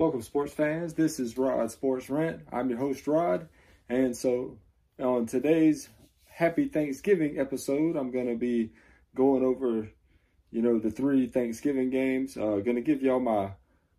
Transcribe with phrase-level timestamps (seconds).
[0.00, 0.94] Welcome, sports fans.
[0.94, 2.40] This is Rod Sports Rant.
[2.50, 3.50] I'm your host, Rod.
[3.90, 4.56] And so,
[4.98, 5.90] on today's
[6.24, 8.70] Happy Thanksgiving episode, I'm going to be
[9.14, 9.90] going over,
[10.50, 12.34] you know, the three Thanksgiving games.
[12.34, 13.50] Uh, going to give y'all my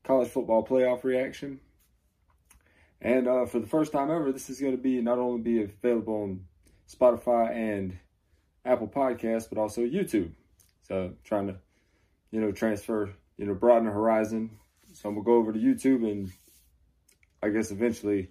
[0.03, 1.59] college football playoff reaction.
[2.99, 5.61] And uh, for the first time ever, this is going to be not only be
[5.61, 6.45] available on
[6.91, 7.95] Spotify and
[8.65, 10.31] Apple Podcasts, but also YouTube.
[10.81, 11.57] So, trying to,
[12.31, 14.57] you know, transfer, you know, broaden the horizon
[14.93, 16.31] so I'm gonna go over to YouTube and
[17.41, 18.29] I guess eventually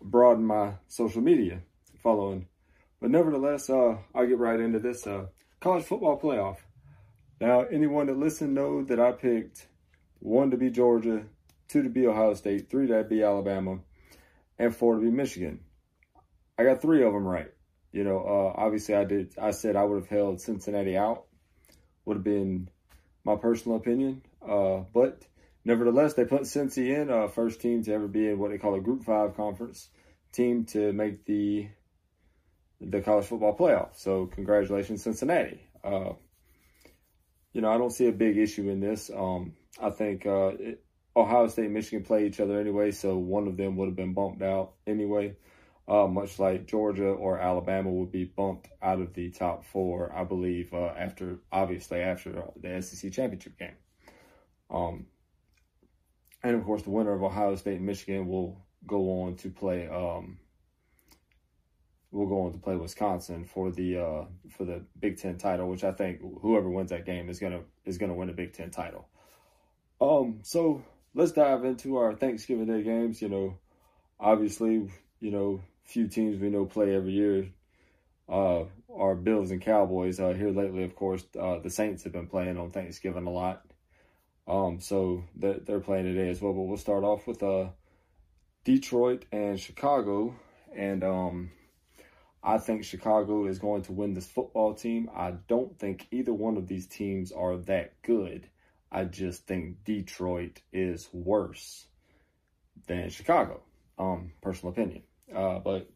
[0.00, 1.60] broaden my social media
[2.02, 2.48] following.
[3.00, 5.26] But nevertheless, uh, I'll get right into this uh,
[5.60, 6.58] college football playoff.
[7.40, 9.66] Now, anyone that listened know that I picked
[10.20, 11.24] one to be Georgia,
[11.68, 13.80] two to be Ohio State, three to be Alabama,
[14.58, 15.60] and four to be Michigan.
[16.58, 17.50] I got three of them right.
[17.92, 19.34] You know, uh, obviously I did.
[19.40, 21.26] I said I would have held Cincinnati out.
[22.04, 22.68] Would have been
[23.24, 24.22] my personal opinion.
[24.46, 25.22] Uh, but
[25.64, 28.74] Nevertheless, they put Cincy in, uh, first team to ever be in what they call
[28.74, 29.88] a Group Five conference
[30.32, 31.68] team to make the
[32.80, 33.96] the college football playoff.
[33.96, 35.60] So congratulations, Cincinnati.
[35.82, 36.14] Uh,
[37.52, 39.10] you know, I don't see a big issue in this.
[39.14, 40.84] Um, I think uh, it,
[41.16, 44.14] Ohio State and Michigan play each other anyway, so one of them would have been
[44.14, 45.36] bumped out anyway.
[45.86, 50.24] Uh, much like Georgia or Alabama would be bumped out of the top four, I
[50.24, 53.76] believe, uh, after obviously after the SEC championship game.
[54.70, 55.06] Um,
[56.44, 59.88] and of course, the winner of Ohio State and Michigan will go on to play.
[59.88, 60.38] Um,
[62.12, 65.82] will go on to play Wisconsin for the uh, for the Big Ten title, which
[65.82, 69.08] I think whoever wins that game is gonna is gonna win a Big Ten title.
[70.00, 70.84] Um, so
[71.14, 73.22] let's dive into our Thanksgiving Day games.
[73.22, 73.58] You know,
[74.20, 77.48] obviously, you know, few teams we know play every year.
[78.28, 80.20] Uh, our Bills and Cowboys.
[80.20, 83.64] Uh, here lately, of course, uh, the Saints have been playing on Thanksgiving a lot.
[84.46, 86.52] Um, so they're, they're playing today as well.
[86.52, 87.68] But we'll start off with uh,
[88.64, 90.34] Detroit and Chicago.
[90.76, 91.50] And um,
[92.42, 95.08] I think Chicago is going to win this football team.
[95.14, 98.48] I don't think either one of these teams are that good.
[98.92, 101.86] I just think Detroit is worse
[102.86, 103.62] than Chicago.
[103.98, 105.02] Um, personal opinion.
[105.34, 105.88] Uh, but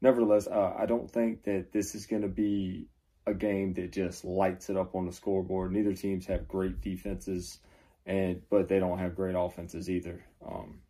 [0.00, 2.88] nevertheless, uh, I don't think that this is going to be
[3.26, 5.72] a game that just lights it up on the scoreboard.
[5.72, 7.58] Neither teams have great defenses
[8.06, 10.24] and but they don't have great offenses either.
[10.46, 10.80] Um,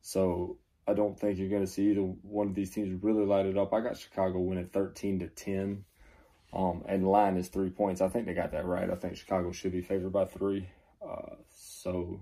[0.00, 3.46] so I don't think you're going to see either one of these teams really light
[3.46, 3.74] it up.
[3.74, 5.84] I got Chicago winning 13 to 10.
[6.52, 8.00] Um, and line is three points.
[8.00, 8.88] I think they got that right.
[8.88, 10.68] I think Chicago should be favored by three.
[11.06, 12.20] Uh, so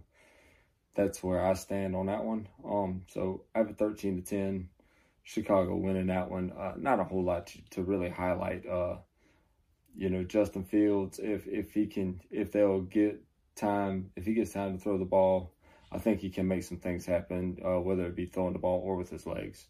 [0.94, 2.48] that's where I stand on that one.
[2.64, 4.68] Um, so I have a 13 to 10.
[5.24, 6.52] Chicago winning that one.
[6.52, 8.66] Uh, not a whole lot to, to really highlight.
[8.66, 8.96] Uh,
[9.96, 13.22] you know, Justin Fields, if if he can, if they'll get
[13.54, 15.52] time, if he gets time to throw the ball,
[15.92, 18.80] I think he can make some things happen, uh, whether it be throwing the ball
[18.84, 19.66] or with his legs.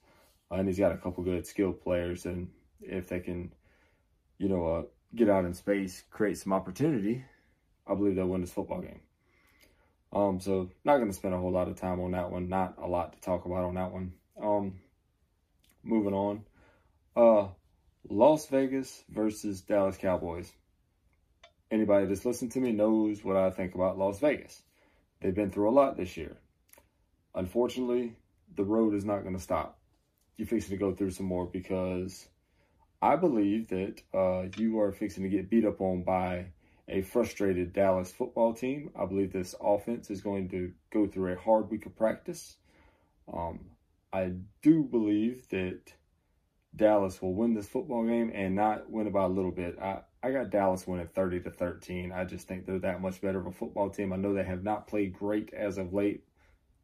[0.50, 2.48] Uh, and he's got a couple good skilled players, and
[2.80, 3.52] if they can,
[4.38, 4.82] you know, uh,
[5.14, 7.24] get out in space, create some opportunity,
[7.86, 9.00] I believe they'll win this football game.
[10.12, 12.48] Um, so not going to spend a whole lot of time on that one.
[12.48, 14.12] Not a lot to talk about on that one.
[14.40, 14.80] Um,
[15.82, 16.44] moving on.
[17.16, 17.48] Uh,
[18.08, 20.52] Las Vegas versus Dallas Cowboys
[21.74, 24.62] anybody that's listened to me knows what I think about Las Vegas.
[25.20, 26.36] They've been through a lot this year.
[27.34, 28.14] Unfortunately,
[28.54, 29.78] the road is not going to stop.
[30.36, 32.28] You're fixing to go through some more because
[33.02, 36.46] I believe that uh, you are fixing to get beat up on by
[36.88, 38.90] a frustrated Dallas football team.
[38.98, 42.56] I believe this offense is going to go through a hard week of practice.
[43.32, 43.60] Um,
[44.12, 45.80] I do believe that
[46.76, 49.78] Dallas will win this football game and not win it by a little bit.
[49.80, 52.10] I, I got Dallas winning 30 to 13.
[52.10, 54.10] I just think they're that much better of a football team.
[54.10, 56.24] I know they have not played great as of late,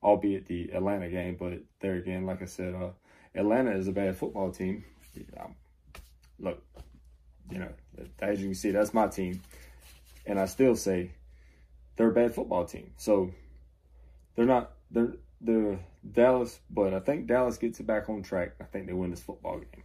[0.03, 2.91] albeit the Atlanta game, but there again, like I said, uh,
[3.35, 4.85] Atlanta is a bad football team.
[5.15, 5.47] Yeah,
[6.39, 6.63] look,
[7.51, 7.71] you know,
[8.19, 9.41] as you can see, that's my team.
[10.27, 11.13] And I still say
[11.97, 12.93] they're a bad football team.
[12.99, 13.31] So
[14.37, 15.81] they're not, they're, they're
[16.13, 18.57] Dallas, but I think Dallas gets it back on track.
[18.61, 19.85] I think they win this football game.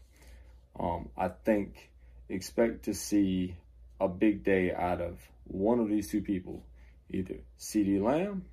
[0.77, 1.91] Um, I think
[2.29, 3.55] expect to see
[3.99, 6.63] a big day out of one of these two people,
[7.09, 8.45] either CeeDee Lamb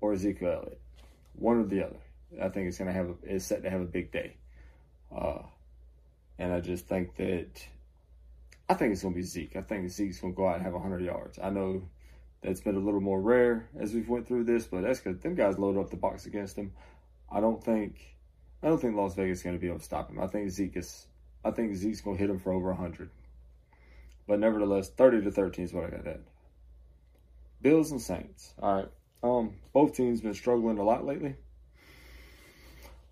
[0.00, 0.80] or Ezekiel Elliott,
[1.34, 1.96] one or the other.
[2.42, 4.36] I think it's gonna have a, it's set to have a big day,
[5.14, 5.42] uh,
[6.38, 7.66] and I just think that
[8.68, 9.56] I think it's gonna be Zeke.
[9.56, 11.38] I think Zeke's gonna go out and have 100 yards.
[11.42, 11.88] I know
[12.42, 15.34] that's been a little more rare as we've went through this, but that's because them
[15.34, 16.72] guys load up the box against him.
[17.30, 18.15] I don't think
[18.62, 20.20] I don't think Las Vegas is going to be able to stop him.
[20.20, 21.06] I think Zeke is.
[21.44, 23.10] I think Zeke's going to hit him for over hundred.
[24.26, 26.20] But nevertheless, thirty to thirteen is what I got at.
[27.62, 28.54] Bills and Saints.
[28.60, 28.88] All right.
[29.22, 31.36] Um, both teams been struggling a lot lately.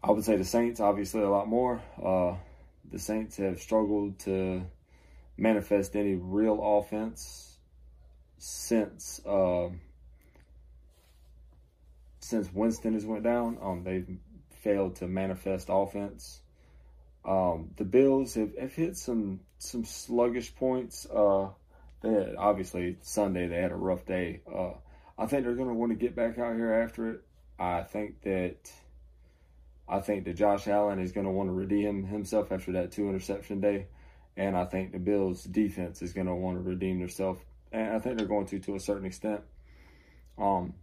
[0.02, 1.82] I would say the Saints obviously a lot more.
[2.02, 2.34] Uh,
[2.90, 4.64] the Saints have struggled to
[5.36, 7.58] manifest any real offense
[8.38, 9.68] since uh,
[12.20, 13.58] since Winston has went down.
[13.62, 14.06] Um, they've
[14.64, 16.40] failed to manifest offense.
[17.24, 21.06] Um, the Bills have, have hit some some sluggish points.
[21.06, 21.50] Uh,
[22.02, 24.40] had, obviously Sunday they had a rough day.
[24.52, 24.72] Uh,
[25.16, 27.20] I think they're going to want to get back out here after it.
[27.58, 28.70] I think that
[29.88, 33.08] I think that Josh Allen is going to want to redeem himself after that two
[33.08, 33.86] interception day,
[34.36, 37.40] and I think the Bills defense is going to want to redeem themselves,
[37.70, 39.42] and I think they're going to to a certain extent.
[40.36, 40.74] Um,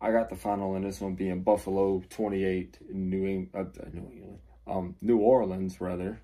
[0.00, 4.10] I got the final in this one being Buffalo twenty eight, New England, uh, New
[4.12, 6.20] England, um, New Orleans rather.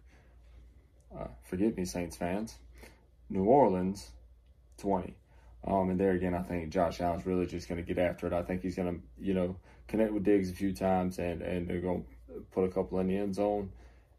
[1.16, 2.56] Uh, forgive me, Saints fans.
[3.32, 4.10] New Orleans
[4.78, 5.14] 20.
[5.66, 8.32] Um, and there again, I think Josh Allen's really just going to get after it.
[8.32, 9.56] I think he's going to, you know,
[9.88, 13.06] connect with Diggs a few times, and and they're going to put a couple in
[13.06, 13.70] the end zone,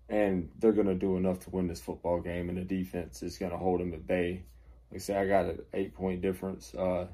[0.10, 2.50] and they're going to do enough to win this football game.
[2.50, 4.44] And the defense is going to hold them at bay.
[4.90, 6.74] Like I say, I got an eight point difference.
[6.74, 7.08] Uh,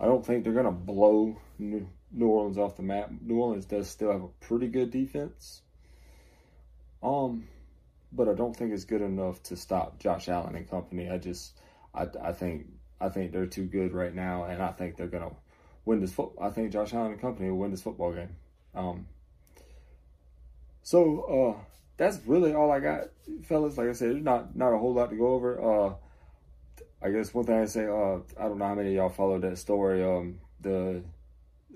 [0.00, 1.88] I don't think they're going to blow New,
[2.20, 3.10] Orleans off the map.
[3.20, 5.62] New Orleans does still have a pretty good defense.
[7.02, 7.48] Um,
[8.12, 11.10] but I don't think it's good enough to stop Josh Allen and company.
[11.10, 11.58] I just,
[11.94, 12.66] I, I think
[13.00, 15.32] I think they're too good right now, and I think they're gonna
[15.84, 16.12] win this.
[16.12, 18.36] Fo- I think Josh Allen and company will win this football game.
[18.74, 19.06] Um,
[20.82, 21.64] so uh,
[21.96, 23.08] that's really all I got,
[23.44, 23.76] fellas.
[23.76, 25.60] Like I said, there's not not a whole lot to go over.
[25.60, 25.94] Uh,
[27.06, 29.42] I guess one thing I say, uh, I don't know how many of y'all followed
[29.42, 30.02] that story.
[30.02, 31.02] Um, the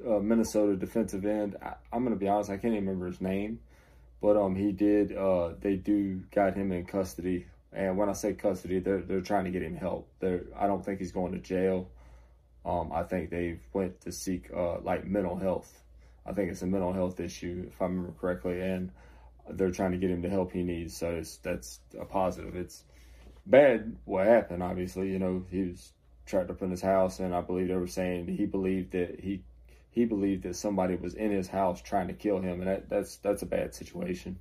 [0.06, 1.56] uh, Minnesota defensive end.
[1.62, 3.60] I, am gonna be honest, I can't even remember his name,
[4.20, 5.16] but um, he did.
[5.16, 9.44] Uh, they do got him in custody and when I say custody, they're they're trying
[9.44, 10.08] to get him help.
[10.18, 11.88] They're I don't think he's going to jail.
[12.64, 15.82] Um, I think they went to seek uh, like mental health.
[16.26, 18.90] I think it's a mental health issue, if I remember correctly, and
[19.48, 20.96] they're trying to get him the help he needs.
[20.96, 22.56] So it's that's a positive.
[22.56, 22.84] It's
[23.50, 24.62] bad what happened.
[24.62, 25.92] Obviously, you know he was
[26.26, 29.42] trapped up in his house, and I believe they were saying he believed that he
[29.90, 33.16] he believed that somebody was in his house trying to kill him, and that, that's
[33.16, 34.38] that's a bad situation.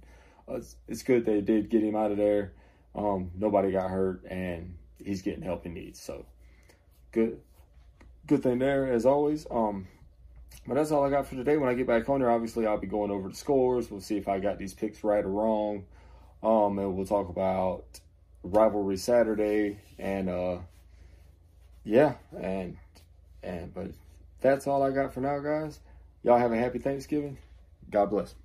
[0.47, 2.53] Uh, it's, it's good they did get him out of there
[2.95, 5.99] um, nobody got hurt, and he's getting help he needs.
[5.99, 6.25] So
[7.11, 7.39] good,
[8.27, 9.45] good thing there as always.
[9.49, 9.87] Um,
[10.67, 11.57] but that's all I got for today.
[11.57, 13.89] When I get back home there, obviously I'll be going over the scores.
[13.89, 15.85] We'll see if I got these picks right or wrong.
[16.41, 17.85] Um, and we'll talk about
[18.43, 20.57] rivalry Saturday and uh,
[21.83, 22.77] yeah, and
[23.43, 23.91] and but
[24.41, 25.79] that's all I got for now, guys.
[26.23, 27.37] Y'all have a happy Thanksgiving.
[27.89, 28.35] God bless.